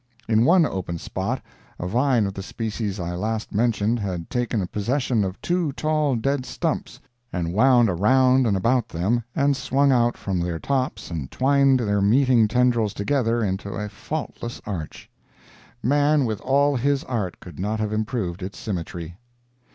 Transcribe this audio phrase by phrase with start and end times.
[0.27, 1.43] In one open spot
[1.77, 6.43] a vine of the species I last mentioned had taken possession of two tall dead
[6.43, 6.99] stumps
[7.31, 12.01] and wound around and about them, and swung out from their tops and twined their
[12.01, 15.07] meeting tendrils together into a faultless arch.
[15.83, 19.17] Man, with all his art, could not have improved its symmetry.